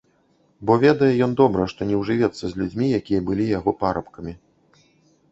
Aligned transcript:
Бо 0.67 0.75
ведае 0.83 1.09
ён 1.25 1.35
добра, 1.41 1.67
што 1.73 1.87
не 1.89 1.99
ўжывецца 1.99 2.45
з 2.53 2.61
людзьмі, 2.61 2.87
якія 2.99 3.21
былі 3.27 3.45
яго 3.51 3.75
парабкамі. 3.83 4.33